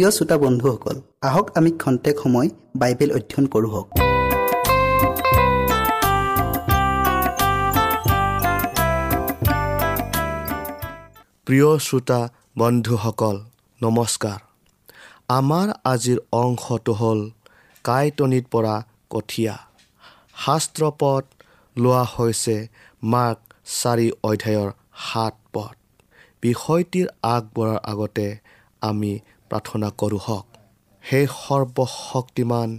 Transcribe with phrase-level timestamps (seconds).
[0.00, 3.88] প্ৰিয় শ্ৰোতা বন্ধুসকল আহক আমি খন্তেক সময় বাইবেল অধ্যয়ন কৰোঁ হওক।
[11.46, 12.20] প্ৰিয় শ্ৰোতা
[12.58, 13.36] বন্ধুসকল
[13.80, 14.38] নমস্কাৰ।
[15.38, 17.20] আমাৰ আজিৰ অংশটো হ'ল
[17.84, 18.74] কাইটনিত পৰা
[19.12, 19.56] কঠীয়া।
[20.44, 21.22] শাস্ত্ৰপদ
[21.76, 22.56] লোৱা হৈছে
[23.12, 23.38] মাৰ্ক
[23.80, 24.70] চাৰি অধ্যায়ৰ
[25.06, 25.74] সাত পদ।
[26.42, 28.26] বিষয়টিৰ আগবঢ়াৰ আগতে
[28.90, 29.12] আমি
[29.50, 30.46] প্ৰাৰ্থনা কৰোঁ হওক।
[31.04, 32.70] সেই সৰ্বশক্তিমান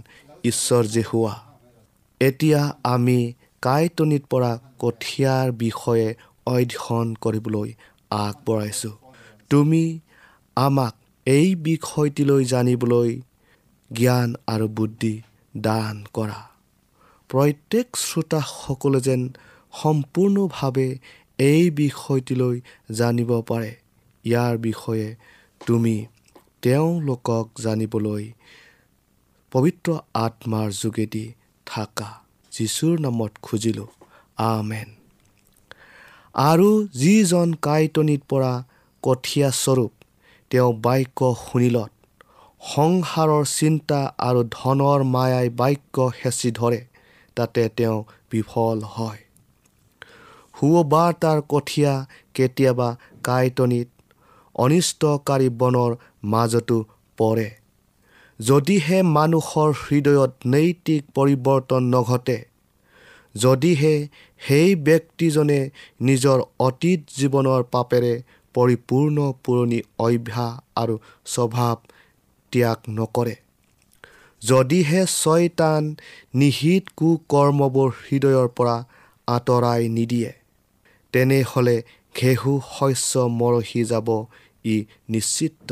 [0.44, 1.34] ঈশ্বৰ যে হোৱা
[2.20, 3.18] এতিয়া আমি
[3.62, 6.08] কাইটনিত পৰা কঠীয়াৰ বিষয়ে
[6.46, 7.68] অধ্যয়ন কৰিবলৈ
[8.10, 8.96] আগবঢ়াইছোঁ।
[9.50, 9.84] তুমি
[10.56, 10.94] আমাক
[11.26, 13.10] এই বিষয়টিলৈ জানিবলৈ
[13.90, 15.14] জ্ঞান আৰু বুদ্ধি
[15.56, 16.40] দান কৰা।
[17.30, 19.22] প্ৰত্যেক শ্ৰোতাসকলে যেন
[19.82, 20.88] সম্পূৰ্ণভাৱে
[21.38, 22.56] এই বিষয়টিলৈ
[22.92, 23.70] জানিব পাৰে
[24.24, 25.08] ইয়াৰ বিষয়ে
[25.66, 25.96] তুমি
[26.62, 28.32] তেওঁলোকক জানিবলৈ
[29.52, 31.24] পবিত্ৰ আত্মাৰ যোগেদি
[31.66, 32.10] থাকা।
[32.52, 33.86] যীশুৰ নামত খুজিলোঁ
[34.36, 34.88] আমেন।
[36.34, 38.52] আৰু যিজন কাইটনিত পৰা
[39.02, 39.92] কঠীয়া স্বৰূপ
[40.50, 41.92] তেওঁ বাক্য শুনিলত
[42.60, 46.80] সংসাৰৰ চিন্তা আৰু ধনৰ মায়াই বাক্য হেঁচি ধৰে
[47.36, 47.98] তাতে তেওঁ
[48.30, 49.20] বিফল হয়।
[50.60, 52.88] সুবাৰ্তাৰ কঠীয়া কেতিয়াবা
[53.24, 53.88] কাইটনিত
[54.54, 55.90] অনিষ্টকাৰী বনৰ
[56.24, 56.78] মাজতো
[57.18, 57.48] পৰে।
[58.40, 62.38] যদিহে মানুহৰ হৃদয়ত নৈতিক পৰিৱৰ্তন নঘটে
[63.34, 63.94] যদিহে
[64.40, 65.60] সেই ব্যক্তিজনে
[66.00, 68.14] নিজৰ অতীত জীৱনৰ পাপেৰে
[68.54, 70.94] পৰিপূৰ্ণ পুৰণি অভ্যাস আৰু
[71.26, 71.76] স্বভাৱ
[72.52, 73.34] ত্যাগ নকৰে
[74.42, 75.82] যদিহে ছয়তান
[76.34, 78.76] নিহিত কুকৰ্মবোৰ হৃদয়ৰ পৰা
[79.28, 80.30] আঁতৰাই নিদিয়ে
[81.14, 81.76] তেনেহ'লে
[82.14, 84.08] ঘেঁহু শস্য মৰহি যাব
[84.64, 84.76] ই
[85.08, 85.68] নিশ্চিত।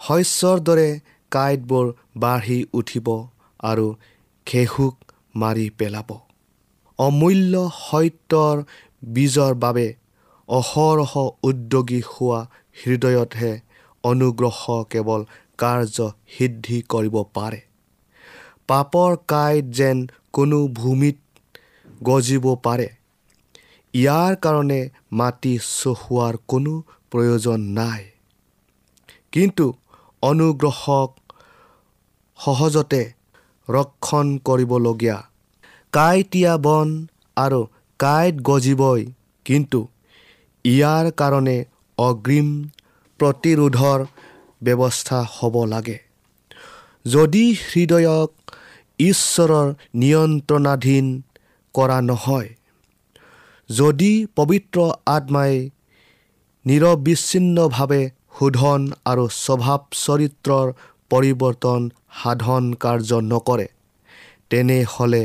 [0.00, 0.88] শস্যৰ দৰে
[1.32, 1.86] কাঁইটবোৰ
[2.16, 3.06] বাঢ়ি উঠিব
[3.60, 3.86] আৰু
[4.46, 4.96] ঘেঁহুক
[5.34, 6.10] মাৰি পেলাব।
[6.98, 8.56] অমূল্য সত্যৰ
[9.14, 9.86] বীজৰ বাবে
[10.48, 11.12] অহৰহ
[11.42, 12.40] উদ্যোগী হোৱা
[12.86, 13.52] হৃদয়তহে
[14.04, 14.58] অনুগ্ৰহ
[14.90, 15.20] কেৱল
[15.58, 15.96] কাৰ্য
[16.36, 17.60] সিদ্ধি কৰিব পাৰে।
[18.68, 19.98] পাপৰ কাঁইট যেন
[20.32, 21.18] কোনো ভূমিত
[22.02, 22.88] গজিব পাৰে।
[23.94, 24.80] ইয়াৰ কাৰণে
[25.12, 26.74] মাটি চহোৱাৰ কোনো
[27.12, 28.02] প্ৰয়োজন নাই।
[29.32, 29.66] কিন্তু
[30.22, 31.10] অনুগ্ৰহক
[32.38, 33.02] সহজতে
[33.68, 35.18] ৰক্ষণ কৰিবলগীয়া।
[35.92, 36.88] কাঁইটীয়া বন
[37.36, 37.60] আৰু
[38.00, 39.02] কাঁইট গজিবই
[39.46, 39.80] কিন্তু
[40.64, 41.58] ইয়াৰ কাৰণে
[41.98, 42.48] অগ্ৰিম
[43.20, 44.00] প্ৰতিৰোধৰ
[44.62, 45.98] ব্যৱস্থা হ'ব লাগে।
[47.04, 48.30] যদি হৃদয়ক
[48.98, 51.06] ঈশ্বৰৰ নিয়ন্ত্ৰণাধীন
[51.74, 52.48] কৰা নহয়
[53.70, 55.70] যদি পবিত্ৰ আত্মাই
[56.64, 58.02] নিৰবিচ্ছিন্নভাৱে
[58.36, 60.66] শোধন আৰু স্বভাৱ চৰিত্ৰৰ
[61.10, 61.80] পৰিৱৰ্তন
[62.18, 63.66] সাধন কাৰ্য নকৰে।
[64.50, 65.24] তেনেহ'লে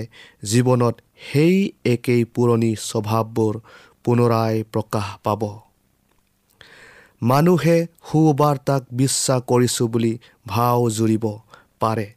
[0.51, 0.95] জীৱনত
[1.27, 1.55] সেই
[1.93, 3.53] একেই পুৰণি স্বভাৱবোৰ
[4.05, 5.41] পুনৰাই প্ৰকাশ পাব।
[7.21, 10.13] মানুহে সুবাৰ্তাক বিশ্বাস কৰিছোঁ বুলি
[10.47, 11.25] ভাও জুৰিব
[11.81, 12.07] পাৰে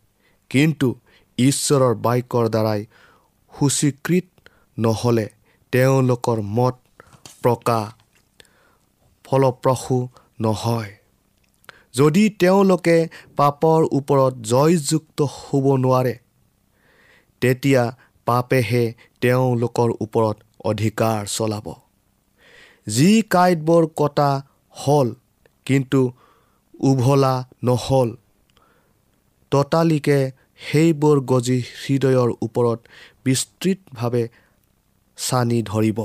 [0.51, 0.89] কিন্তু
[1.39, 2.81] ঈশ্বৰৰ বাক্যৰ দ্বাৰাই
[3.53, 4.27] সূচীকৃত
[4.79, 5.27] নহ'লে
[5.73, 6.77] তেওঁলোকৰ মত
[7.43, 7.85] প্ৰকাশ
[9.31, 9.99] ফলপ্ৰসূ
[10.41, 10.91] নহয়।
[11.95, 12.97] যদি তেওঁলোকে
[13.37, 16.15] পাপৰ ওপৰত জয়যুক্ত হ'ব নোৱাৰে
[17.43, 17.83] তেতিয়া
[18.27, 18.85] পাপেহে
[19.21, 21.67] তেওঁলোকৰ ওপৰত অধিকাৰ চলাব।
[22.87, 24.31] যি কাঁইটবোৰ কটা
[24.75, 25.09] হ'ল
[25.67, 26.01] কিন্তু
[26.81, 28.11] উভলা নহ'ল
[29.53, 30.21] ততালিকে
[30.61, 32.79] সেইবোৰ গজি হৃদয়ৰ ওপৰত
[33.25, 34.25] বিস্তৃতভাৱে
[35.19, 36.01] চানি ধৰিব।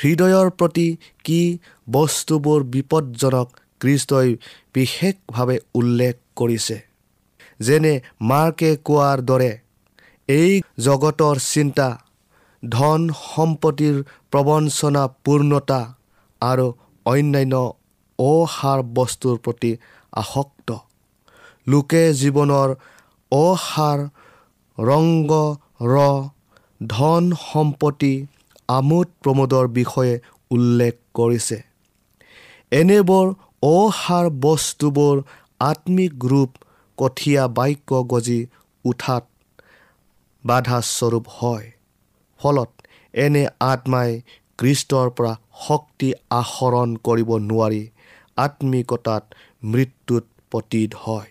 [0.00, 0.88] হৃদয়ৰ প্ৰতি
[1.24, 1.40] কি
[1.88, 3.48] বস্তুবোৰ বিপদজনক
[3.80, 4.28] কৃষ্টই
[4.74, 6.76] বিশেষভাৱে উল্লেখ কৰিছে।
[7.60, 7.94] যেনে
[8.30, 9.50] মাৰ্কে কোৱাৰ দৰে
[10.28, 10.50] এই
[10.86, 11.88] জগতৰ চিন্তা
[12.62, 13.96] ধন সম্পত্তিৰ
[14.32, 15.80] প্ৰবঞ্চনা পূৰ্ণতা
[16.42, 16.66] আৰু
[17.06, 17.54] অন্যান্য
[18.18, 19.72] অসাৰ বস্তুৰ প্ৰতি
[20.12, 20.68] আসক্ত।
[21.66, 22.68] লোকে জীৱনৰ
[23.32, 23.98] অসাৰ
[24.78, 25.30] ৰংগ
[25.84, 25.96] ৰ
[26.80, 28.14] ধন সম্পত্তি
[28.70, 30.14] আমোদ প্ৰমোদৰ বিষয়ে
[30.50, 31.58] উল্লেখ কৰিছে।
[32.72, 33.26] এনেবোৰ
[33.68, 35.16] অসাৰ বস্তুবোৰ
[35.60, 36.50] আত্মিক ৰূপ
[36.98, 38.40] কঠীয়া বাক্য গজি
[38.84, 39.24] উঠাত
[40.44, 41.66] বাধাস্বৰূপ হয়।
[42.40, 42.70] ফলত
[43.14, 44.10] এনে আত্মাই
[44.58, 47.82] কৃষ্টৰ পৰা শক্তি আহৰণ কৰিব নোৱাৰি
[48.36, 49.24] আত্মিকতাত
[49.64, 51.30] মৃত্যুত পতীত হয়।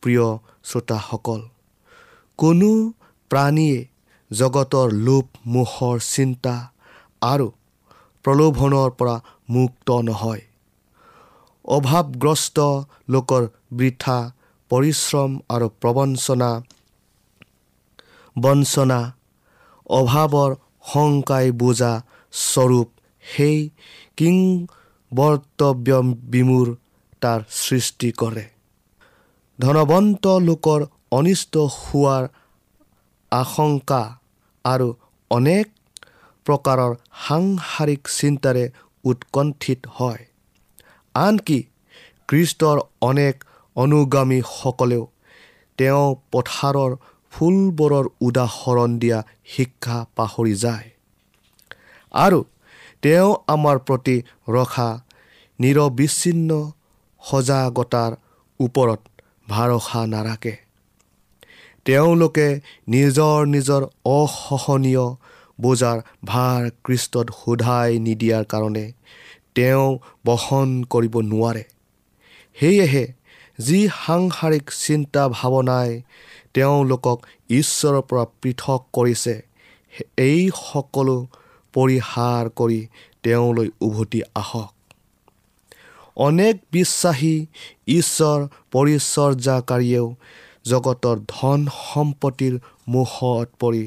[0.00, 0.26] প্ৰিয়
[0.64, 1.40] শ্ৰোতাসকল
[2.38, 2.70] কোনো
[3.30, 3.78] প্ৰাণীয়ে
[4.30, 6.54] জগতৰ লোভ মোহৰ চিন্তা
[7.22, 7.48] আৰু
[8.24, 9.16] প্ৰলোভনৰ পৰা
[9.48, 10.42] মুক্ত নহয়।
[11.68, 12.58] অভাৱগ্ৰস্ত
[13.08, 13.42] লোকৰ
[13.72, 14.18] বৃথা
[14.70, 16.50] পৰিশ্ৰম আৰু প্ৰবঞ্চনা
[18.36, 19.00] বঞ্চনা
[19.90, 20.50] অভাৱৰ
[20.92, 21.92] শংকাই বুজা
[22.32, 22.88] স্বৰূপ
[23.24, 23.58] সেই
[24.18, 24.36] কিং
[25.12, 25.88] বৰ্তব্য
[26.32, 26.66] বিমূৰ
[27.22, 28.44] তাৰ সৃষ্টি কৰে।
[29.58, 30.80] ধনৱন্ত লোকৰ
[31.10, 32.24] অনিষ্ট হোৱাৰ
[33.40, 34.02] আশংকা
[34.64, 34.88] আৰু
[35.30, 35.66] অনেক
[36.46, 36.92] প্ৰকাৰৰ
[37.26, 38.64] সাংসাৰিক চিন্তাৰে
[39.04, 40.22] উৎকণ্ঠিত হয়।
[41.14, 41.58] আনকি
[42.28, 43.34] কৃষ্টৰ অনেক
[43.76, 45.04] অনুগামীসকলেও
[45.78, 46.92] তেওঁ পথাৰৰ
[47.32, 49.18] ফুলবোৰৰ উদাহৰণ দিয়া
[49.54, 50.88] শিক্ষা পাহৰি যায়।
[52.14, 52.40] আৰু
[53.02, 54.16] তেওঁ আমাৰ প্ৰতি
[54.48, 54.88] ৰখা
[55.58, 56.50] নিৰবিচ্ছিন্ন
[57.22, 58.12] সজাগতাৰ
[58.60, 59.00] ওপৰত
[59.48, 60.54] ভৰসা নাৰাখে।
[61.86, 62.48] তেওঁলোকে
[62.88, 65.06] নিজৰ নিজৰ অসহনীয়
[65.58, 68.86] বোজাৰ ভাৰ কৃষ্টত সোধাই নিদিয়াৰ কাৰণে
[69.54, 69.86] তেওঁ
[70.26, 71.64] বহন কৰিব নোৱাৰে।
[72.56, 73.04] সেয়েহে
[73.58, 75.90] যি সাংসাৰিক চিন্তা ভাৱনাই
[76.54, 77.18] তেওঁলোকক
[77.50, 79.34] ঈশ্বৰৰ পৰা পৃথক কৰিছে
[80.18, 81.16] এই সকলো
[81.74, 82.80] পৰিহাৰ কৰি
[83.22, 84.72] তেওঁলৈ উভতি আহক।
[86.16, 87.36] অনেক বিশ্বাসী
[87.88, 88.38] ঈশ্বৰ
[88.72, 90.06] পৰিচৰ্যাকাৰীয়েও
[90.66, 92.54] জগতৰ ধন সম্পত্তিৰ
[92.88, 93.84] মুখত পৰি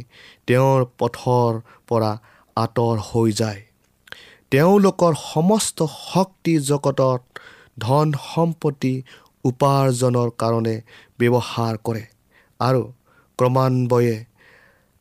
[0.47, 2.11] তেওঁৰ পথৰ পৰা
[2.57, 3.61] আঁতৰ হৈ যায়।
[4.51, 7.21] তেওঁলোকৰ সমস্ত শক্তি জগতত
[7.79, 8.93] ধন সম্পত্তি
[9.45, 10.75] উপাৰ্জনৰ কাৰণে
[11.19, 12.03] ব্যৱহাৰ কৰে
[12.59, 12.81] আৰু
[13.39, 14.15] ক্ৰমান্বয়ে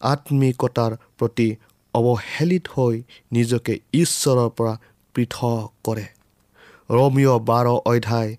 [0.01, 1.49] আত্মিকতাৰ প্ৰতি
[1.95, 2.97] অৱহেলিত হৈ
[3.33, 4.75] নিজকে ঈশ্বৰৰ পৰা
[5.15, 6.07] পৃথক কৰে।
[6.91, 8.31] ৰমিঅ বাৰ অধ্যায়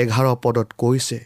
[0.00, 1.18] এঘাৰ পদত কৈছে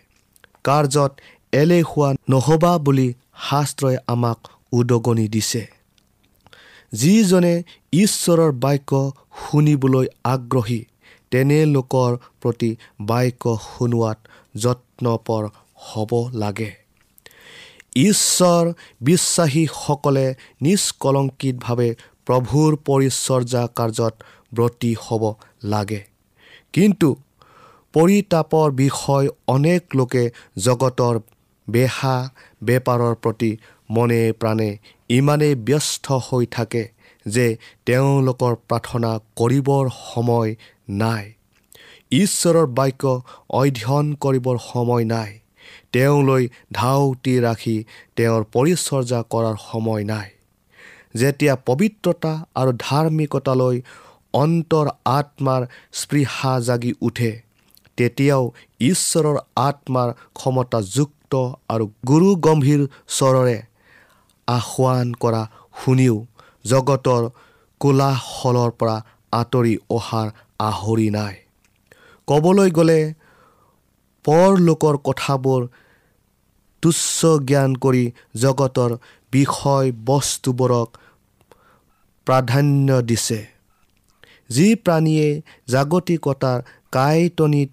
[0.64, 1.12] কাৰ্যত
[1.52, 3.08] এলেহুৱা নহ'বা বুলি
[3.48, 4.38] শাস্ত্ৰই আমাক
[4.72, 5.62] উদগনি দিছে।
[6.92, 7.54] যিজনে
[7.92, 8.90] ঈশ্বৰৰ বাক্য
[9.42, 10.80] শুনিবলৈ আগ্ৰহী
[11.30, 12.10] তেনে লোকৰ
[12.42, 14.18] প্ৰতি বাক্য শুনোৱাত
[14.54, 15.42] যত্নপৰ
[15.86, 16.70] হ'ব লাগে।
[17.96, 18.64] ঈশ্বৰ
[19.00, 20.26] বিশ্বাসীসকলে
[20.62, 21.88] নিষ্কলংকিতভাৱে
[22.26, 24.14] প্ৰভুৰ পৰিচৰ্যা কাৰ্যত
[24.54, 25.22] ব্ৰতী হ'ব
[25.64, 26.00] লাগে।
[26.72, 27.08] কিন্তু
[27.94, 30.24] পৰিতাপৰ বিষয় অনেক লোকে
[30.58, 31.14] জগতৰ
[31.70, 32.30] বেহা
[32.62, 33.56] বেপাৰৰ প্ৰতি
[33.90, 34.70] মনে প্ৰাণে
[35.08, 36.84] ইমানেই ব্যস্ত হৈ থাকে
[37.26, 37.46] যে
[37.86, 40.50] তেওঁলোকৰ প্ৰাৰ্থনা কৰিবৰ সময়
[40.88, 41.32] নাই।
[42.12, 45.38] ঈশ্বৰৰ বাক্য অধ্যয়ন কৰিবৰ সময় নাই।
[45.92, 47.84] তেওঁলৈ ধাউতি ৰাখি
[48.16, 50.28] তেওঁৰ পৰিচৰ্যা কৰাৰ সময় নাই।
[51.16, 53.76] যেতিয়া পবিত্ৰতা আৰু ধাৰ্মিকতালৈ
[54.32, 57.32] অন্তৰ আত্মাৰ স্পৃহা জাগি উঠে
[57.96, 58.44] তেতিয়াও
[58.80, 61.21] ঈশ্বৰৰ আত্মাৰ ক্ষমতাযুক্ত
[61.68, 62.82] আৰু গুৰু গম্ভীৰ
[63.16, 63.58] স্বৰেৰে
[64.48, 65.42] আহ্বান কৰা
[65.84, 66.16] শুনিও
[66.64, 67.22] জগতৰ
[67.80, 68.96] কোলাহলৰ পৰা
[69.32, 71.34] আঁতৰি অহাৰ আহৰি নাই।
[72.28, 73.00] ক'বলৈ গ'লে
[74.24, 75.60] পৰলোকৰ কথাবোৰ
[76.82, 78.90] তুচ্ছ জ্ঞান কৰি জগতৰ
[79.32, 80.88] বিষয় বস্তুবোৰক
[82.26, 83.40] প্ৰাধান্য দিছে।
[84.50, 85.28] যি প্ৰাণীয়ে
[85.68, 86.58] জাগতিকতাৰ
[86.90, 87.70] কাইটনিত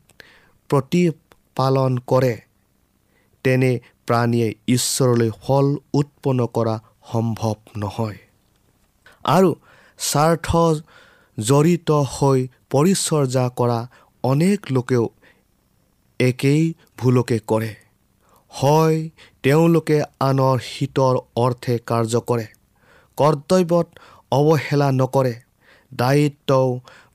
[0.69, 2.35] প্ৰতিপালন কৰে
[3.43, 3.71] তেনে
[4.07, 6.75] প্ৰাণীয়ে ঈশ্বৰলৈ ফল উৎপন্ন কৰা
[7.11, 8.17] সম্ভৱ নহয়।
[9.25, 9.51] আৰু
[9.99, 10.47] স্বাৰ্থ
[11.37, 13.79] জড়িত হৈ পৰিচৰ্যা কৰা
[14.23, 15.05] অনেক লোকেও
[16.19, 16.63] একেই
[16.97, 17.71] ভুলকে কৰে।
[18.51, 18.97] হয়
[19.43, 22.47] তেওঁলোকে আনৰ হিতৰ অৰ্থে কাৰ্য কৰে
[23.17, 23.87] কৰ্তব্যত
[24.31, 25.33] অৱহেলা নকৰে
[25.91, 26.69] দায়িত্বও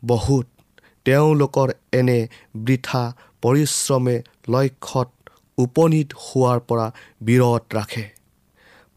[0.05, 0.47] বহুত।
[1.07, 2.21] তেওঁলোকৰ এনে
[2.57, 3.03] বৃথা
[3.43, 4.17] পৰিশ্ৰমে
[4.49, 5.11] লক্ষ্যত
[5.59, 6.87] উপনীত হোৱাৰ পৰা
[7.21, 8.05] বিৰত ৰাখে।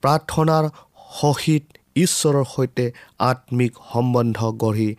[0.03, 0.65] প্ৰাৰ্থনাৰ
[1.19, 1.63] সহিত
[1.95, 2.85] ঈশ্বৰৰ সৈতে
[3.19, 4.89] আত্মিক সম্বন্ধ গঢ়ি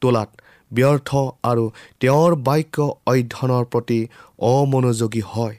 [0.00, 0.30] তোলাত
[0.72, 1.10] ব্যৰ্থ
[1.42, 1.64] আৰু
[2.00, 2.76] তেওঁৰ বাক্য
[3.06, 4.00] অধ্যয়নৰ প্ৰতি
[4.38, 5.56] অমনোযোগী হয়।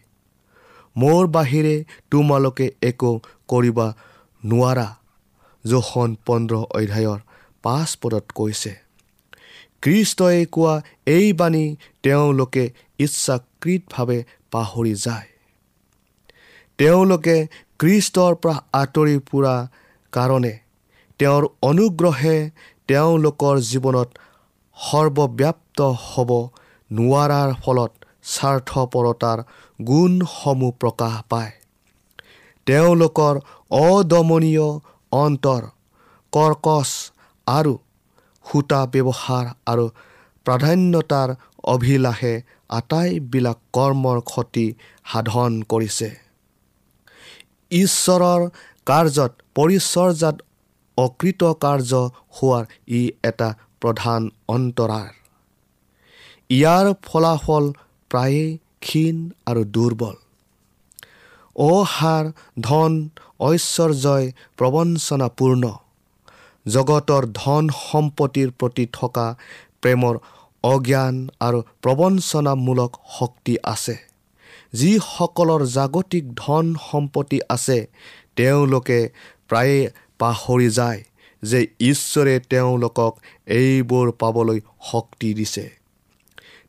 [0.98, 1.76] মোৰ বাহিৰে
[2.12, 3.12] তোমালোকে একো
[3.48, 3.80] কৰিব
[4.44, 4.88] নোৱাৰা
[5.66, 7.20] জোখন পোন্ধৰ অধ্যায়ৰ
[7.64, 8.74] পাঁচ পদত কৈছে।
[9.82, 10.74] কৃষ্টই কোৱা
[11.06, 11.66] এই বাণী
[12.04, 12.64] তেওঁলোকে
[13.00, 14.20] ইচ্ছাকৃতভাৱে
[14.52, 15.28] পাহৰি যায়।
[16.80, 17.36] তেওঁলোকে
[17.80, 19.56] কৃষ্টৰ পৰা আঁতৰি ফুৰা
[20.14, 20.54] কাৰণে
[21.20, 22.38] তেওঁৰ অনুগ্ৰহে
[22.88, 24.10] তেওঁলোকৰ জীৱনত
[24.78, 26.32] সৰ্বব্যাপ্ত হ'ব
[26.92, 27.92] নোৱাৰাৰ ফলত
[28.34, 29.44] স্বাৰ্থপৰতাৰ
[29.80, 31.52] গুণসমূহ প্ৰকাশ পায়।
[32.68, 33.34] তেওঁলোকৰ
[33.80, 34.68] অদমনীয়
[35.12, 35.64] অন্তৰ
[36.34, 36.90] কৰ্কচ
[37.48, 37.74] আৰু
[38.46, 39.86] সূতা ব্যৱহাৰ আৰু
[40.46, 41.30] প্ৰাধান্যতাৰ
[41.74, 42.34] অভিলাষে
[42.80, 44.68] আটাইবিলাক কৰ্মৰ ক্ষতি
[45.12, 46.23] সাধন কৰিছে।
[47.74, 48.42] ঈশ্বৰৰ
[48.86, 50.36] কাৰ্যত পৰিচৰ্যাত
[50.98, 51.92] অকৃতকাৰ্য
[52.36, 53.50] হোৱাৰ ই এটা
[53.82, 55.12] প্ৰধান অন্তৰাৰ।
[56.50, 57.66] ইয়াৰ ফলাফল
[58.12, 58.46] প্ৰায়ে
[58.80, 60.16] ক্ষীণ আৰু দুৰ্বল।
[61.56, 62.26] অহাৰ
[62.62, 62.92] ধন
[63.40, 64.26] ঐশ্বৰ্যই
[64.58, 65.64] প্ৰবঞ্চনাপূৰ্ণ।
[66.66, 69.28] জগতৰ ধন সম্পত্তিৰ প্ৰতি থকা
[69.82, 70.16] প্ৰেমৰ
[70.64, 73.96] অজ্ঞান আৰু প্ৰবঞ্চনামূলক শক্তি আছে।
[74.74, 77.80] যিসকলৰ জাগতিক ধন সম্পত্তি আছে
[78.36, 79.00] তেওঁলোকে
[79.50, 79.80] প্ৰায়ে
[80.20, 81.02] পাহৰি যায়
[81.44, 83.14] যে ঈশ্বৰে তেওঁলোকক
[83.58, 84.60] এইবোৰ পাবলৈ
[84.92, 85.66] শক্তি দিছে।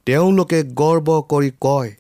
[0.06, 1.90] তেওঁলোকে গৰ্ব কৰি কয়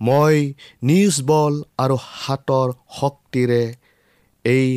[0.00, 0.36] মই
[0.82, 2.68] নিজ বল আৰু হাতৰ
[3.00, 3.62] শক্তিৰে
[4.44, 4.68] এই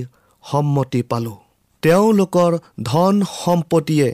[0.44, 1.40] সন্মতি পালোঁ।
[1.84, 2.52] তেওঁলোকৰ
[2.84, 4.10] ধন সম্পত্তিয়ে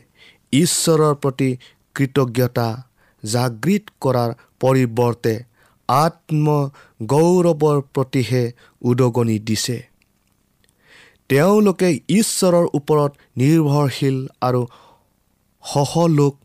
[0.54, 1.50] ঈশ্বৰৰ প্ৰতি
[1.96, 2.68] কৃতজ্ঞতা
[3.24, 5.34] জাগৃত কৰাৰ পৰিৱৰ্তে
[5.90, 8.44] আত্মগৌৰৱৰ প্ৰতিহে
[8.82, 9.78] উদগনি দিছে।
[11.30, 14.62] তেওঁলোকে ঈশ্বৰৰ ওপৰত নিৰ্ভৰশীল আৰু
[15.64, 16.36] সহলোক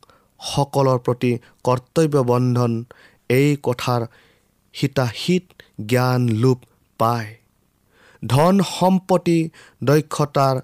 [0.40, 1.32] সকলৰ প্ৰতি
[1.64, 2.72] কৰ্তব্য বন্ধন
[3.30, 4.02] এই কথাৰ
[4.74, 5.44] হিতাহিত
[5.86, 6.58] জ্ঞান লোপ
[7.00, 7.30] পায়।
[8.22, 9.38] ধন সম্পত্তি
[9.82, 10.56] দক্ষতাৰ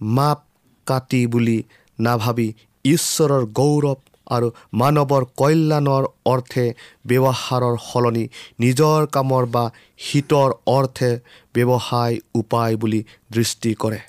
[0.00, 0.40] মাপ
[0.86, 1.58] কাটি বুলি
[1.98, 2.48] নাভাবি
[2.84, 6.74] ঈশ্বৰৰ গৌৰৱ আৰু মানৱৰ কল্যাণৰ অৰ্থে
[7.06, 8.28] ব্যৱহাৰৰ সলনি
[8.60, 11.10] নিজৰ কামৰ বা হিতৰ অৰ্থে
[11.54, 14.00] ব্যৱসায় উপায় বুলি দৃষ্টি কৰে।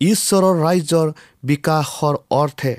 [0.00, 1.12] ঈশ্বৰৰ ৰাজ্যৰ
[1.44, 2.74] বিকাশৰ অৰ্থে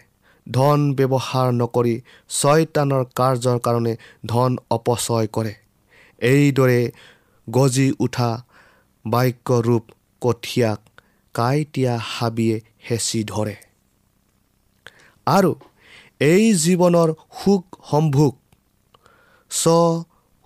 [0.51, 5.53] ধন ব্যৱহাৰ নকৰি ছয়তানৰ কাৰ্যৰ কাৰণে ধন অপচয় কৰে।
[6.21, 6.91] এইদৰে
[7.49, 8.43] গজি উঠা
[9.05, 9.83] বাক্যৰূপ
[10.21, 10.79] কঠীয়াক
[11.33, 13.55] কাইটীয়া হাবিয়ে হেঁচি ধৰে।
[15.27, 15.55] আৰু
[16.21, 18.33] এই জীৱনৰ সুখ সম্ভোগ।
[19.51, 19.73] স্ব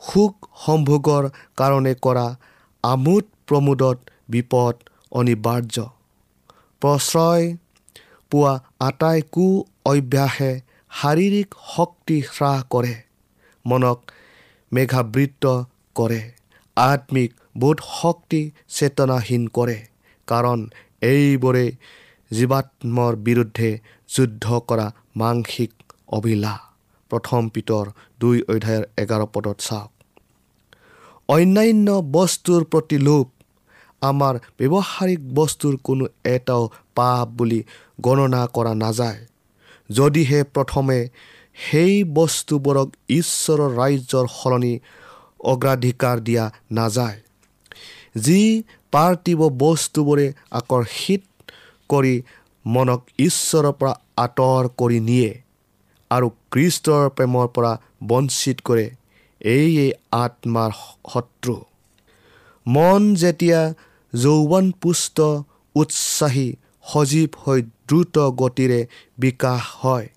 [0.02, 1.28] সুখ সম্ভোগৰ
[1.60, 2.28] কাৰণে কৰা
[2.84, 3.98] আমোদ প্ৰমোদত
[4.30, 4.76] বিপদ
[5.12, 5.86] অনিবাৰ্য।
[6.82, 7.46] প্ৰশ্ৰয়
[8.32, 8.54] পোৱা
[8.88, 9.46] আটাই কু
[9.86, 10.52] অভ্যাসে
[10.92, 12.96] শাৰীৰিক শক্তি হ্ৰাস কৰে
[13.66, 14.00] মনক
[14.72, 15.54] মেঘাবৃত্ত
[15.96, 16.22] কৰে
[16.78, 18.42] আত্মিক বোধ শক্তি
[18.78, 19.78] চেতনাহীন কৰে
[20.28, 20.60] কাৰণ
[21.06, 21.66] এইবোৰে
[22.32, 23.80] জীৱাত্মৰ বিৰুদ্ধে
[24.16, 25.72] যুদ্ধ কৰা মাংসিক
[26.08, 26.60] অভিলাষ
[27.12, 27.86] প্ৰথম পিতৰ
[28.20, 29.92] দুই অধ্যায়ৰ এঘাৰ পদত চাওক।
[31.30, 33.26] অন্যান্য বস্তুৰ প্ৰতি লোভ।
[34.02, 37.64] আমাৰ ব্যৱহাৰিক বস্তুৰ কোনো এটাও পাপ বুলি
[38.02, 39.20] গণনা কৰা নাযায়।
[39.92, 41.10] যদিহে প্ৰথমে
[41.56, 44.80] সেই বস্তুবোৰক ঈশ্বৰৰ ৰাজ্যৰ সলনি
[45.40, 47.18] অগ্ৰাধিকাৰ দিয়া নাযায়।
[48.20, 51.22] যি পাৰ্থিৱ বস্তুবোৰে আকৰ্ষিত
[51.89, 52.15] কৰি
[52.65, 55.32] মনক ঈশ্বৰৰ পৰা আঁতৰ কৰি নিয়ে
[56.12, 57.72] আৰু কৃষ্টৰ প্ৰেমৰ পৰা
[58.08, 58.86] বঞ্চিত কৰে।
[59.41, 60.72] এইয়ে আত্মাৰ
[61.12, 61.56] শত্ৰু।
[62.65, 63.62] মন যেতিয়া
[64.13, 65.17] যৌৱনপুষ্ট
[65.75, 66.48] উৎসাহী
[66.86, 68.79] সজীৱ হৈ দ্ৰুত গতিৰে
[69.17, 70.08] বিকাশ হয়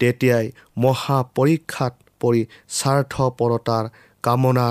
[0.00, 0.46] তেতিয়াই
[0.78, 2.42] মহাপৰীক্ষাত পৰি
[2.78, 3.84] স্বাৰ্থপৰতাৰ
[4.24, 4.68] কামনা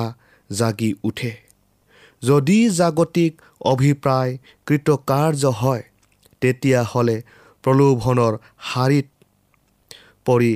[0.50, 1.34] জাগি উঠে।
[2.22, 3.34] যদি জাগতিক
[3.66, 4.32] অভিপ্ৰায়
[4.68, 5.84] কৃতকাৰ্য হয়
[6.46, 7.18] তেতিয়াহ'লে
[7.64, 8.34] প্ৰলোভনৰ
[8.70, 9.08] শাৰীত
[10.26, 10.52] পৰি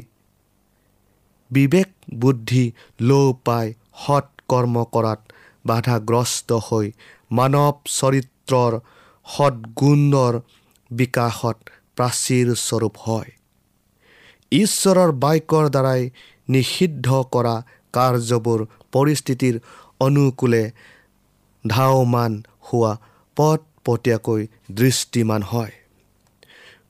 [1.51, 1.89] বিবেক
[2.21, 2.65] বুদ্ধি
[3.09, 5.21] লোপ পাই সৎ কৰ্ম কৰাত
[5.65, 6.91] বাধাগ্ৰস্ত হৈ
[7.31, 8.73] মানৱ চৰিত্ৰৰ
[9.27, 10.39] সৎগুণৰ
[10.91, 11.57] বিকাশত
[11.97, 13.29] প্ৰাচীৰ স্বৰূপ হয়।
[14.51, 16.01] ঈশ্বৰৰ বাক্যৰ দ্বাৰাই
[16.49, 17.55] নিষিদ্ধ কৰা
[17.93, 18.59] কাৰ্যবোৰ
[18.91, 19.55] পৰিস্থিতিৰ
[19.99, 20.63] অনুকূলে
[21.63, 22.33] ধাওমান
[22.67, 22.93] হোৱা
[23.37, 24.41] পথ পটীয়াকৈ
[24.71, 25.73] দৃষ্টিমান হয়।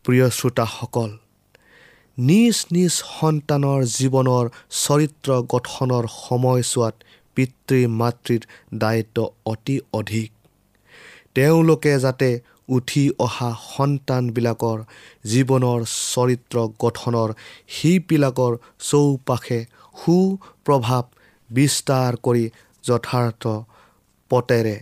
[0.10, 1.10] প্ৰিয় শ্ৰোতাসকল
[2.18, 4.46] নিজ নিজ সন্তানৰ জীৱনৰ
[4.78, 6.96] চৰিত্ৰ গঠনৰ সময়ছোৱাত
[7.38, 8.48] পিতৃ মাতৃৰ
[8.84, 9.18] দায়িত্ব
[9.52, 10.30] অতি অধিক।
[11.36, 12.30] তেওঁলোকে যাতে
[12.70, 14.80] উঠি অহা সন্তানবিলাকৰ
[15.32, 15.80] জীৱনৰ
[16.14, 17.30] চৰিত্ৰ গঠনৰ
[17.76, 18.54] শিপবিলাকৰ
[18.90, 19.60] চৌপাশে
[20.02, 21.04] সুপ্ৰভাৱ
[21.50, 22.46] বিস্তাৰ কৰি
[22.84, 23.44] যথাৰ্থ
[24.32, 24.76] পথেৰে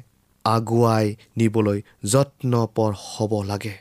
[0.46, 1.06] আগুৱাই
[1.38, 1.80] নিবলৈ
[2.14, 3.76] যত্নপৰ হ'ব লাগে।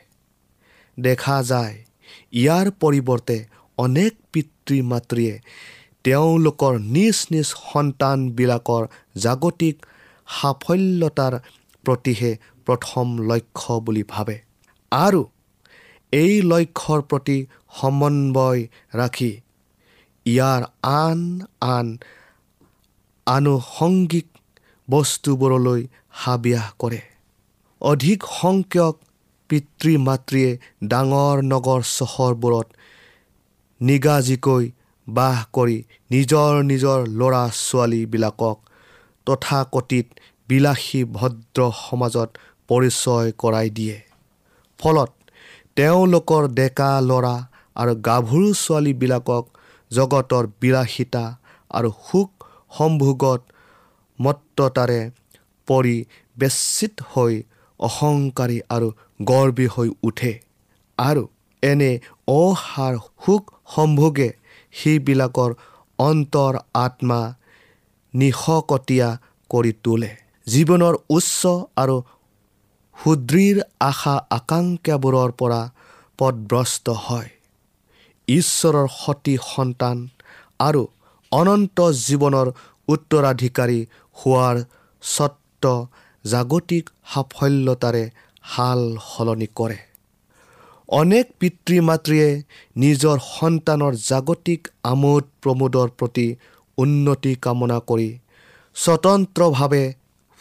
[0.97, 1.75] দেখা যায়।
[2.33, 3.37] ইয়াৰ পৰিৱৰ্তে
[3.77, 5.35] অনেক পিতৃ মাতৃয়ে
[6.03, 8.83] তেওঁলোকৰ নিজ নিজ সন্তানবিলাকৰ
[9.23, 9.75] জাগতিক
[10.27, 11.33] সাফল্যতাৰ
[11.85, 12.31] প্ৰতিহে
[12.67, 14.35] প্ৰথম লক্ষ্য বুলি ভাবে।
[14.91, 15.21] আৰু
[16.13, 17.37] এই লক্ষ্যৰ প্ৰতি
[17.77, 18.61] সমন্বয়
[18.95, 19.31] ৰাখি
[20.25, 20.61] ইয়াৰ
[21.01, 21.19] আন
[21.75, 21.87] আন
[23.27, 24.27] আনুষংগিক
[24.87, 25.81] বস্তুবোৰলৈ
[26.21, 27.01] হাবিয়াস কৰে।
[27.81, 28.95] অধিক সংখ্যক
[29.49, 30.51] পিতৃ মাতৃয়ে
[30.91, 32.67] ডাঙৰ নগৰ চহৰবোৰত
[33.81, 34.65] নিগাজিকৈ
[35.07, 35.77] বাস কৰি
[36.11, 38.57] নিজৰ নিজৰ ল'ৰা ছোৱালীবিলাকক
[39.27, 40.07] তথাকথিত
[40.49, 42.29] বিলাসী ভদ্ৰ সমাজত
[42.69, 43.97] পৰিচয় কৰাই দিয়ে।
[44.79, 45.11] ফলত
[45.77, 47.35] তেওঁলোকৰ ডেকা ল'ৰা
[47.75, 49.43] আৰু গাভৰু ছোৱালীবিলাকক
[49.91, 51.25] জগতৰ বিলাসিতা
[51.71, 52.29] আৰু সুখ
[52.77, 53.41] সম্ভোগত
[54.19, 55.01] মত্ততাৰে
[55.67, 55.97] পৰি
[56.37, 57.33] বেচিত হৈ
[57.79, 58.87] অহংকাৰী আৰু
[59.19, 60.33] গৰ্বী হৈ উঠে
[60.97, 61.23] আৰু
[61.63, 61.91] এনে
[62.33, 63.43] অসাৰ সুখ
[63.75, 64.29] সম্ভোগে
[64.73, 65.51] সেইবিলাকৰ
[65.99, 66.53] অন্তৰ
[66.85, 67.21] আত্মা
[68.13, 69.09] নিশকটীয়া
[69.49, 70.11] কৰি তোলে।
[70.47, 71.41] জীৱনৰ উচ্চ
[71.81, 71.95] আৰু
[72.97, 75.61] সুদৃঢ় আশা আকাংক্ষাবোৰৰ পৰা
[76.19, 77.29] পদভ্ৰষ্ট হয়।
[78.27, 79.97] ঈশ্বৰৰ সতী সন্তান
[80.59, 80.81] আৰু
[81.31, 81.77] অনন্ত
[82.07, 82.47] জীৱনৰ
[82.87, 83.79] উত্তৰাধিকাৰী
[84.17, 84.57] হোৱাৰ
[85.03, 85.65] স্বত্ব
[86.25, 88.03] জাগতিক সাফল্যতাৰে
[88.51, 89.79] সাল সলনি কৰে।
[90.89, 92.29] অনেক পিতৃ মাতৃয়ে
[92.75, 96.27] নিজৰ সন্তানৰ জাগতিক আমোদ প্ৰমোদৰ প্ৰতি
[96.77, 98.09] উন্নতি কামনা কৰি
[98.75, 99.83] স্বতন্ত্ৰভাৱে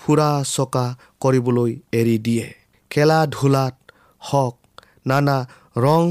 [0.00, 0.86] ফুৰা চকা
[1.22, 2.46] কৰিবলৈ এৰি দিয়ে।
[2.90, 3.74] খেলা ধূলাত
[4.22, 4.56] হওক
[5.06, 5.36] নানা
[5.76, 6.04] ৰং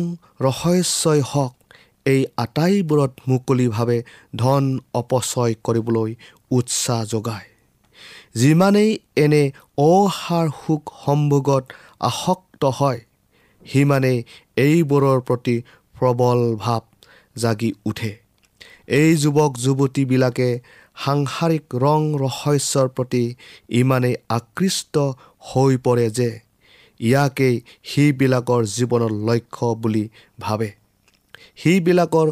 [0.46, 1.54] ৰহস্যই হওক
[2.06, 4.00] এই আটাইবোৰত মুকলিভাৱে
[4.36, 6.12] ধন অপচয় কৰিবলৈ
[6.52, 7.48] উৎসাহ যোগায়।
[8.36, 8.92] যিমানেই
[9.24, 9.44] এনে
[9.86, 11.64] অসাৰ সুখ সম্ভোগত
[12.02, 13.00] আসক্ত হয়।
[13.66, 14.18] সিমানেই
[14.58, 15.56] এইবোৰৰ প্ৰতি
[15.96, 16.84] প্ৰবল ভাৱ
[17.38, 18.12] জাগি উঠে।
[18.88, 20.50] এই যুৱক যুৱতীবিলাকে
[20.96, 23.24] সাংসাৰিক ৰং ৰহস্যৰ প্ৰতি
[23.82, 24.96] ইমানেই আকৃষ্ট
[25.50, 26.30] হৈ পৰে যে
[27.00, 30.06] ইয়াকেই সেইবিলাকৰ জীৱনৰ লক্ষ্য বুলি
[30.40, 30.70] ভাবে।
[31.58, 32.28] সেইবিলাকৰ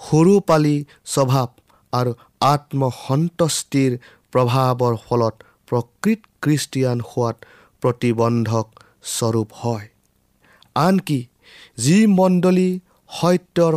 [0.00, 0.76] সৰু পালি
[1.14, 1.48] স্বভাৱ
[1.92, 3.92] আৰু আত্মসন্তুষ্টিৰ
[4.32, 5.34] প্ৰভাৱৰ ফলত
[5.68, 7.36] প্ৰকৃত খ্ৰীষ্টিয়ান হোৱাত
[7.82, 8.66] প্ৰতিবন্ধক
[9.14, 9.86] স্বৰূপ হয়।
[10.76, 11.20] আনকি
[11.84, 12.70] যি মণ্ডলী
[13.10, 13.74] সত্যৰ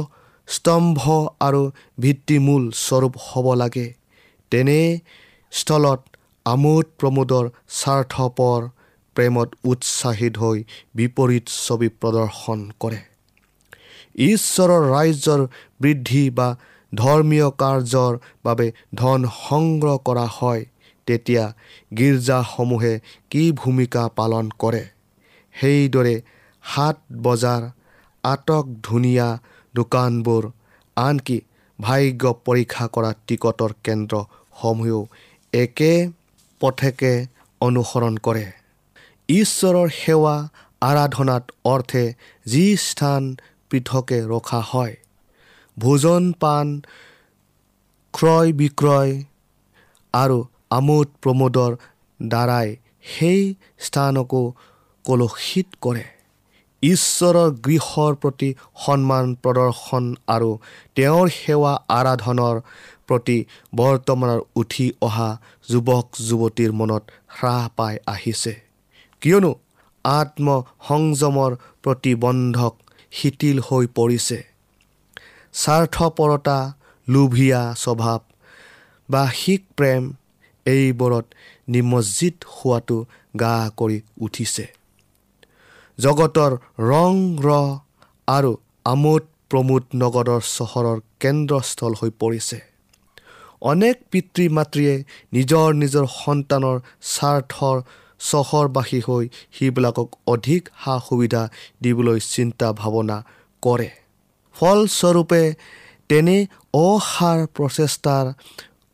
[0.47, 1.01] স্তম্ভ
[1.47, 1.63] আৰু
[2.03, 3.87] ভিত্তিমূল স্বৰূপ হ'ব লাগে
[4.51, 4.79] তেনে
[5.51, 6.01] স্থলত
[6.45, 7.45] আমোদ প্ৰমোদৰ
[7.79, 8.59] স্বাৰ্থপৰ
[9.15, 10.57] প্ৰেমত উৎসাহিত হৈ
[10.95, 12.99] বিপৰীত ছবি প্ৰদৰ্শন কৰে।
[14.27, 15.41] ঈশ্বৰৰ ৰাজ্যৰ
[15.81, 16.49] বৃদ্ধি বা
[16.93, 18.13] ধৰ্মীয় কাৰ্যৰ
[18.43, 20.61] বাবে ধন সংগ্ৰহ কৰা হয়
[21.07, 21.43] তেতিয়া
[21.97, 22.93] গীৰ্জাসমূহে
[23.31, 24.83] কি ভূমিকা পালন কৰে?
[25.59, 26.15] সেইদৰে
[26.63, 27.61] হাট বজাৰ
[28.23, 29.27] আটক ধুনীয়া
[29.73, 30.43] দোকানবোৰ
[30.97, 31.37] আনকি
[31.79, 35.01] ভাগ্য পৰীক্ষা কৰা টিকটৰ কেন্দ্ৰসমূহেও
[35.53, 35.93] একে
[36.61, 37.13] পথেকে
[37.61, 38.45] অনুসৰণ কৰে।
[39.29, 40.35] ঈশ্বৰৰ সেৱা
[40.81, 42.03] আৰাধনাত অৰ্থে
[42.45, 43.23] যি স্থান
[43.71, 44.95] পৃথকে ৰখা হয়
[45.77, 46.67] ভোজন পাণ
[48.13, 49.13] ক্ৰয় বিক্ৰয়
[50.13, 50.37] আৰু
[50.69, 51.71] আমোদ প্ৰমোদৰ
[52.19, 52.69] দ্বাৰাই
[53.11, 53.41] সেই
[53.79, 54.43] স্থানকো
[55.09, 56.05] কলুষিত কৰে।
[56.83, 58.49] ঈশ্বৰৰ গৃহৰ প্ৰতি
[58.83, 60.49] সন্মান প্ৰদৰ্শন আৰু
[60.95, 62.61] তেওঁৰ সেৱা আৰাধনৰ
[63.07, 63.37] প্ৰতি
[63.75, 65.29] বৰ্তমানৰ উঠি অহা
[65.69, 67.03] যুৱক যুৱতীৰ মনত
[67.37, 68.53] হ্ৰাস পাই আহিছে।
[69.21, 69.51] কিয়নো
[70.05, 71.51] আত্মসংযমৰ
[71.83, 72.73] প্ৰতিবন্ধক
[73.11, 74.39] শিথিল হৈ পৰিছে।
[75.53, 76.57] স্বাৰ্থপৰতা
[77.07, 78.19] লোভীয়া স্বভাৱ
[79.09, 80.03] বা শিখ প্ৰেম
[80.65, 81.25] এইবোৰত
[81.67, 82.97] নিমজ্জিত হোৱাটো
[83.39, 84.65] গা কৰি উঠিছে।
[85.99, 86.51] জগতৰ
[86.89, 87.13] ৰং
[87.45, 87.49] ৰ
[88.27, 88.51] আৰু
[88.93, 92.57] আমোদ প্ৰমোদ নগৰৰ চহৰৰ কেন্দ্ৰস্থল হৈ পৰিছে।
[93.71, 94.93] অনেক পিতৃ মাতৃয়ে
[95.35, 96.77] নিজৰ নিজৰ সন্তানৰ
[97.13, 97.77] স্বাৰ্থৰ
[98.29, 101.41] চহৰবাসী হৈ সেইবিলাকক অধিক সা সুবিধা
[101.83, 103.17] দিবলৈ চিন্তা ভাৱনা
[103.63, 103.89] কৰে।
[104.55, 105.43] ফলস্বৰূপে
[106.09, 106.37] তেনে
[106.85, 108.25] অসাৰ প্ৰচেষ্টাৰ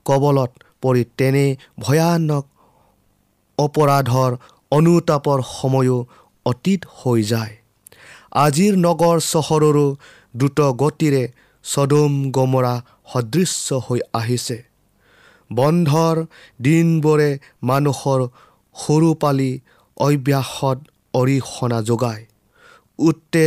[0.05, 0.51] কবলত
[0.83, 1.45] পৰি তেনে
[1.85, 2.45] ভয়ানক
[3.57, 4.31] অপৰাধৰ
[4.77, 5.97] অনুতাপৰ সময়ো
[6.45, 7.53] অতীত হৈ যায়।
[8.45, 9.87] আজিৰ নগৰ চহৰৰো
[10.35, 11.23] দ্ৰুত গতিৰে
[11.65, 12.73] চদুম গমৰা
[13.13, 14.57] সদৃশ্য হৈ আহিছে।
[15.49, 16.15] বন্ধৰ
[16.61, 17.29] দিনবোৰে
[17.61, 18.19] মানুহৰ
[18.75, 19.51] সৰু পালি
[19.97, 20.77] অভ্যাসত
[21.13, 22.23] অৰিহণা যোগায়।
[22.99, 23.45] উত্তে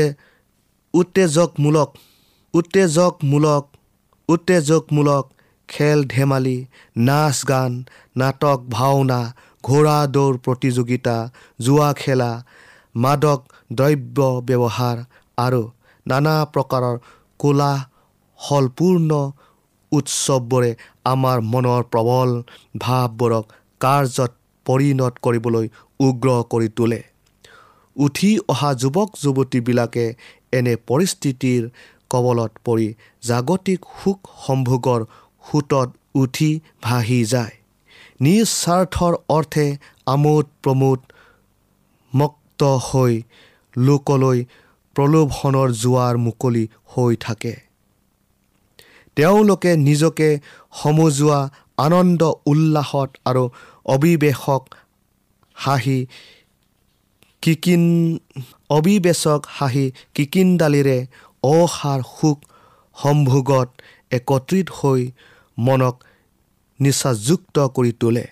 [0.94, 1.90] উত্তেজকমূলক
[2.54, 3.64] উত্তেজকমূলক
[4.28, 5.24] উত্তেজকমূলক
[5.68, 6.58] খেল ধেমালি
[6.98, 7.72] নাচ গান
[8.16, 9.20] নাটক ভাওনা
[9.64, 11.16] ঘোঁৰা দৌৰ প্ৰতিযোগিতা
[11.60, 12.30] জোৱা খেলা
[13.04, 13.40] মাদক
[13.78, 14.96] দ্ৰব্য ব্যৱহাৰ
[15.38, 15.62] আৰু
[16.06, 16.96] নানা প্ৰকাৰৰ
[17.40, 19.10] কোলাহলপূৰ্ণ
[19.92, 20.70] উৎসৱবোৰে
[21.12, 22.30] আমাৰ মনৰ প্ৰবল
[22.84, 23.44] ভাৱবোৰক
[23.80, 24.32] কাৰ্যত
[24.66, 25.66] পৰিণত কৰিবলৈ
[26.00, 27.00] উগ্ৰ কৰি তোলে।
[27.96, 30.04] উঠি অহা যুৱক যুৱতীবিলাকে
[30.58, 31.62] এনে পৰিস্থিতিৰ
[32.10, 32.88] কবলত পৰি
[33.22, 35.00] জাগতিক সুখ সম্ভোগৰ
[35.44, 35.88] সোঁতত
[36.22, 36.50] উঠি
[36.82, 37.54] ভাহি যায়।
[38.20, 39.66] নিজ স্বাৰ্থৰ অৰ্থে
[40.06, 40.98] আমোদ প্ৰমোদ
[42.58, 43.14] মুক্ত হৈ
[43.76, 44.38] লোকলৈ
[44.96, 47.54] প্ৰলোভনৰ জোৱাৰ মুকলি হৈ থাকে।
[49.16, 50.28] তেওঁলোকে নিজকে
[50.80, 51.40] সমজোৱা
[51.78, 53.44] আনন্দ উল্লাসত আৰু
[53.94, 54.62] অবিবেশক
[55.56, 55.98] হাঁহি
[57.42, 57.84] কিকিন
[58.70, 60.98] অবিবেচক হাঁহি কিকিনডালিৰে
[61.42, 62.38] অসাৰ সুখ
[62.96, 63.68] সম্ভোগত
[64.18, 65.00] একত্ৰিত হৈ
[65.58, 65.96] মনক
[66.80, 68.26] নিচাযুক্ত কৰি তোলে।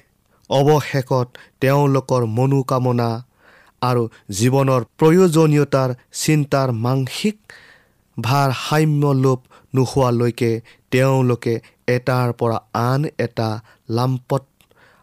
[0.50, 1.26] অৱশেষত
[1.60, 3.10] তেওঁলোকৰ মনোকামনা
[3.82, 7.36] আৰু জীৱনৰ প্ৰয়োজনীয়তাৰ চিন্তাৰ মানসিক
[8.20, 9.40] ভাৰসাম্য লোপ
[9.74, 10.60] নোহোৱালৈকে
[10.90, 11.54] তেওঁলোকে
[11.88, 13.48] এটাৰ পৰা আন এটা
[13.90, 14.44] লাম্পট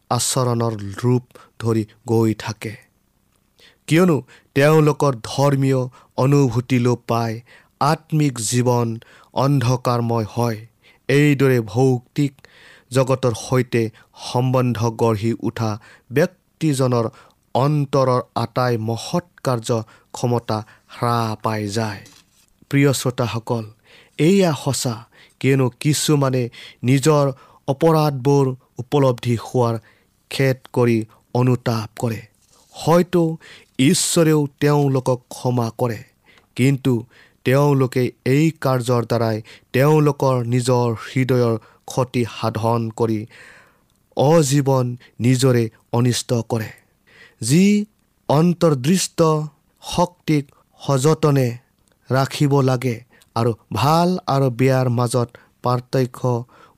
[0.09, 1.23] আচৰণৰ ৰূপ
[1.59, 2.73] ধৰি গৈ থাকে।
[3.87, 4.17] কিয়নো
[4.55, 5.81] তেওঁলোকৰ ধৰ্মীয়
[6.17, 7.41] অনুভূতি লোপ পাই
[7.79, 8.87] আত্মিক জীৱন
[9.33, 10.57] অন্ধকাৰময় হয়।
[11.09, 12.33] এইদৰে ভৌতিক
[12.91, 13.89] জগতৰ সৈতে
[14.31, 15.71] সম্বন্ধ গঢ়ি উঠা
[16.11, 17.05] ব্যক্তিজনৰ
[17.55, 19.69] অন্তৰৰ আটাই মহৎ কাৰ্য
[20.15, 20.57] ক্ষমতা
[20.95, 22.01] হ্ৰাস পাই যায়।
[22.69, 23.63] প্ৰিয় শ্ৰোতাসকল
[24.19, 24.95] এয়া সঁচা
[25.39, 26.43] কিয়নো কিছুমানে
[26.83, 27.25] নিজৰ
[27.67, 28.45] অপৰাধবোৰ
[28.81, 29.75] উপলব্ধি হোৱাৰ
[30.31, 30.97] খেদ কৰি
[31.33, 32.21] অনুতাপ কৰে।
[32.73, 33.21] হয়তো
[33.79, 35.99] ঈশ্বৰেও তেওঁলোকক ক্ষমা কৰে
[36.55, 36.93] কিন্তু
[37.45, 39.37] তেওঁলোকে এই কাৰ্যৰ দ্বাৰাই
[39.73, 43.19] তেওঁলোকৰ নিজৰ হৃদয়ৰ ক্ষতি সাধন কৰি
[44.17, 44.87] অজীৱন
[45.19, 46.69] নিজৰে অনিষ্ট কৰে।
[47.49, 47.65] যি
[48.29, 49.19] অন্তৰ্দৃষ্ট
[49.83, 50.43] শক্তিক
[50.81, 51.47] সযতনে
[52.09, 52.95] ৰাখিব লাগে
[53.35, 55.29] আৰু ভাল আৰু বেয়াৰ মাজত
[55.63, 56.21] পাৰ্থক্য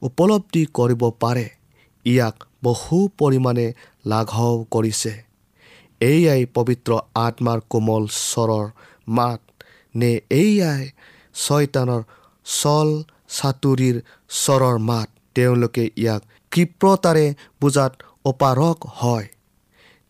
[0.01, 1.45] উপলব্ধি কৰিব পাৰে
[2.05, 3.67] ইয়াক বহু পৰিমাণে
[4.05, 5.13] লাঘৱ কৰিছে।
[6.01, 6.91] এয়াই পবিত্ৰ
[7.25, 8.65] আত্মাৰ কোমল স্বৰৰ
[9.07, 9.41] মাত
[9.95, 10.83] নে এয়াই
[11.35, 12.01] ছয়তানৰ
[12.45, 12.89] চল
[13.37, 13.95] চাতুৰিৰ
[14.35, 15.09] স্বৰৰ মাত?
[15.35, 17.25] তেওঁলোকে ইয়াক ক্ষিপ্ৰতাৰে
[17.61, 17.93] বুজাত
[18.25, 19.27] অপাৰক হয়।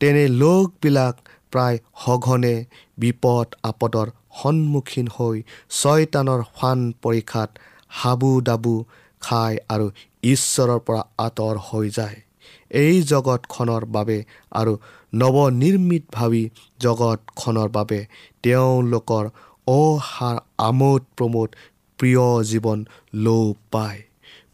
[0.02, 1.16] তেনে লোকবিলাক
[1.52, 2.56] প্ৰায় সঘনে
[3.02, 4.08] বিপদ আপদৰ
[4.40, 5.38] সন্মুখীন হৈ
[5.80, 7.50] ছয়তানৰ ফান পৰীক্ষাত
[8.00, 8.76] হাবু দাবু
[9.22, 9.88] খায় আৰু
[10.34, 12.18] ঈশ্বৰৰ পৰা আঁতৰ হৈ যায়।
[12.82, 14.18] এই জগতখনৰ বাবে
[14.60, 14.74] আৰু
[15.14, 16.44] নৱনিৰ্মিত ভাবি
[16.80, 18.00] জগতখনৰ বাবে
[18.44, 19.24] তেওঁলোকৰ
[19.68, 21.50] অসাৰ আমোদ প্ৰমোদ
[22.00, 22.80] প্ৰিয় জীৱন
[23.26, 24.00] লোপ পায়।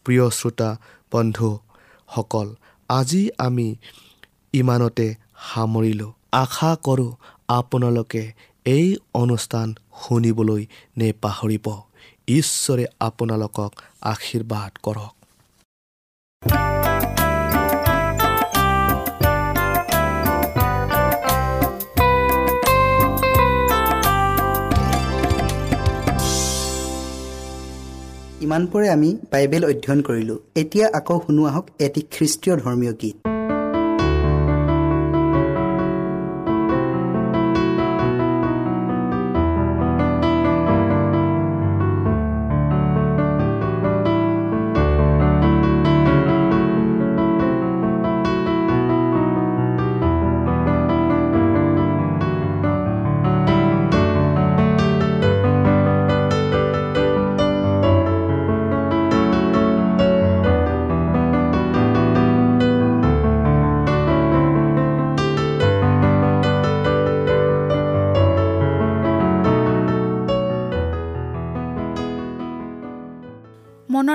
[0.06, 0.70] প্ৰিয় শ্ৰোতা
[1.12, 2.48] বন্ধুসকল
[2.90, 3.68] আজি আমি
[4.54, 5.08] ইমানতে
[5.50, 7.12] সামৰিলোঁ। আশা কৰোঁ
[7.48, 8.24] আপোনালোকে
[8.66, 9.68] এই অনুষ্ঠান
[10.02, 10.66] শুনিবলৈ
[10.98, 11.66] নেপাহৰিব
[12.28, 15.14] ঈশ্বৰে আপোনালোকক আশীৰ্বাদ কৰক।
[28.42, 33.31] ইমানপৰে আমি বাইবেল অধ্যয়ন কৰিলোঁ। এতিয়া আকৌ শুনো আহক এটি খ্ৰীষ্টীয় ধৰ্মীয় গীত।